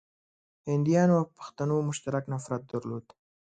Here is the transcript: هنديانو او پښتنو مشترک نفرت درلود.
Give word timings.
هنديانو 0.69 1.13
او 1.19 1.25
پښتنو 1.37 1.75
مشترک 1.89 2.23
نفرت 2.33 2.61
درلود. 2.71 3.05